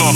[0.00, 0.12] Uh,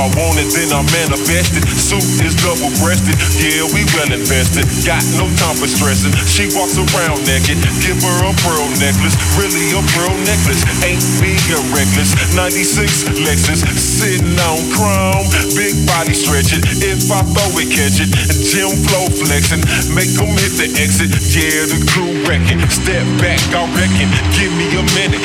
[0.00, 1.64] I want it, then I manifest it.
[1.76, 4.64] Suit is double breasted, yeah, we well invested.
[4.84, 6.12] Got no time for stressing.
[6.24, 9.16] She walks around naked, give her a pearl necklace.
[9.36, 12.16] Really a pearl necklace, ain't a reckless.
[12.32, 15.26] 96 Lexus, sitting on chrome.
[15.52, 18.08] Big body stretching, if I throw it, catch it.
[18.52, 21.12] Gym flow flexing, make them hit the exit.
[21.32, 22.62] Yeah, the crew wrecking.
[22.72, 24.08] Step back, I reckon.
[24.36, 25.20] Give me a minute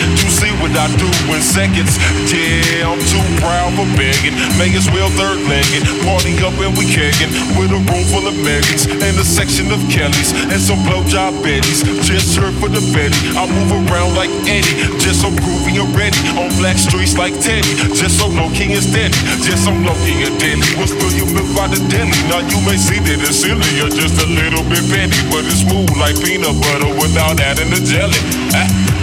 [0.65, 1.93] what I do in seconds.
[2.33, 4.33] Yeah, I'm too proud for begging.
[4.57, 5.85] May as well third legged.
[6.01, 7.29] Party up and we kegging.
[7.53, 11.85] With a room full of Megans and a section of Kellys and some blowjob Bettys.
[12.01, 13.13] Just here for the Betty.
[13.37, 14.73] I move around like Eddie.
[14.97, 16.17] Just so groovy and ready.
[16.33, 17.69] On black streets like Teddy.
[17.93, 19.13] Just so low king and steady.
[19.45, 20.65] Just so low king and deadly.
[20.81, 22.17] We'll spill your milk by the deli.
[22.25, 25.13] Now you may see that it's silly or just a little bit petty.
[25.29, 28.17] But it's smooth like peanut butter without adding the jelly.
[28.57, 28.94] Ah.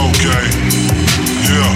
[0.00, 0.44] Okay.
[1.44, 1.72] Yeah.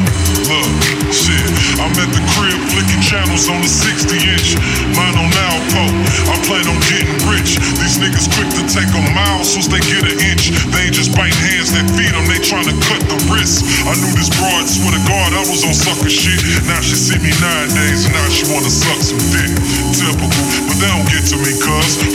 [0.49, 0.73] Look.
[1.13, 1.45] Shit.
[1.77, 4.57] I'm at the crib flicking channels on the 60 inch.
[4.97, 5.85] Mine on Alpo.
[6.33, 7.61] I plan on getting rich.
[7.79, 10.51] These niggas quick to take a mile since they get an inch.
[10.73, 13.63] They ain't just biting hands that feed them, they trying to cut the wrist.
[13.85, 16.41] I knew this broad, swear to God, I was on sucker shit.
[16.67, 19.53] Now she see me nine days, and now she wanna suck some dick.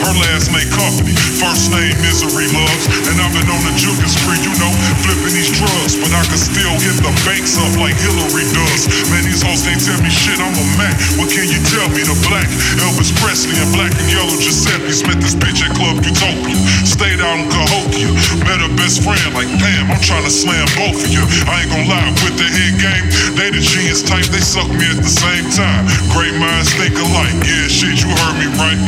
[0.10, 2.86] Her last name company, first name misery loves.
[3.10, 4.74] And I've been on the jugging spree, you know,
[5.06, 8.90] flipping these drugs, but I can still hit the banks up like Hillary does.
[9.14, 10.98] Man, these hoes can't tell me shit, I'm a Mac.
[11.22, 12.02] What can you tell me?
[12.02, 12.50] The black
[12.82, 16.58] Elvis Presley and black and yellow Giuseppe's met this bitch at Club Utopia.
[16.88, 18.10] Stayed out in Cahokia,
[18.50, 19.94] met her best friend like Pam.
[19.94, 21.22] I'm trying to slam both of you.
[21.46, 23.06] I ain't gonna lie, with the head game,
[23.38, 25.86] they the genius type, they suck me at the same time.
[26.10, 28.80] Great minds think alike, yeah, shit, you heard me right.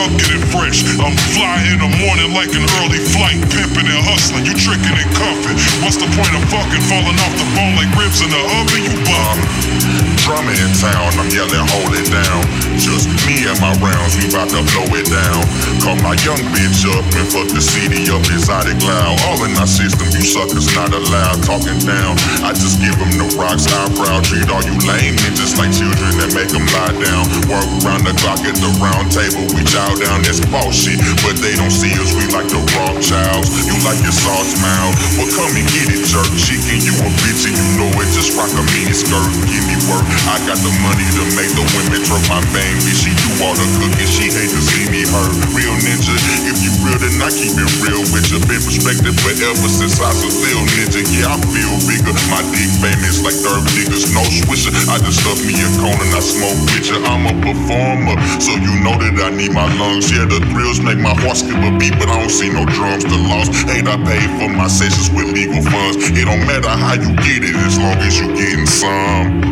[0.00, 0.80] Up getting fresh.
[0.96, 4.46] I'm fly in the morning like an early flight, pimping and hustling.
[4.48, 5.52] You tricking and cuffing.
[5.84, 8.80] What's the point of fucking falling off the bone like ribs in the oven?
[8.80, 10.09] You bugging.
[10.20, 12.44] Drama in town, I'm yelling, hold it down.
[12.76, 15.42] Just me and my rounds, we bout to blow it down.
[15.80, 19.16] Call my young bitch up and fuck the CD up exotic loud.
[19.26, 22.14] All in our system, you suckers not allowed talking down.
[22.44, 26.30] I just give them the rocks, eyebrow, treat all you lame niggas like children and
[26.36, 27.24] make them lie down.
[27.48, 31.00] Work round the clock at the round table, we chow down, that's boss shit.
[31.24, 33.48] But they don't see us, we like the Rothschilds.
[33.66, 36.78] You like your sauce mouth, well come and get it, jerk chicken.
[36.84, 40.06] You a bitch and you know it, just rock a mini skirt, give me work.
[40.28, 42.92] I got the money to make the women trust my baby.
[42.92, 45.32] She do all the cooking, she hate to see me hurt.
[45.56, 46.14] Real ninja,
[46.48, 48.38] if you real then I keep it real with you.
[48.44, 51.00] Been respected forever since I was still ninja.
[51.10, 52.12] Yeah, I feel bigger.
[52.28, 54.72] My dick famous like third niggas, no swisher.
[54.90, 56.98] I just stuff me a cone and I smoke with you.
[57.04, 60.10] I'm a performer, so you know that I need my lungs.
[60.10, 63.04] Yeah, the thrills make my heart skip a beat, but I don't see no drums
[63.08, 63.48] to loss.
[63.72, 66.10] Ain't I paid for my sessions with legal funds?
[66.12, 69.49] It don't matter how you get it as long as you getting some.